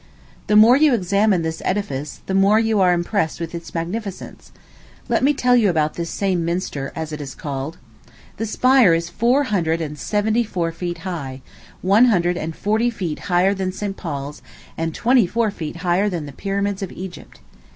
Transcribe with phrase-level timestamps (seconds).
[0.47, 4.51] The more you examine this edifice, the more you are impressed with its magnificence.
[5.07, 7.77] Let me tell you about this same minster, as it is called.
[8.37, 11.43] The spire is four hundred and seventy four feet high
[11.83, 13.95] one hundred and forty feet higher than St.
[13.95, 14.41] Paul's,
[14.75, 17.39] and twenty four feet higher than the Pyramids of Egypt.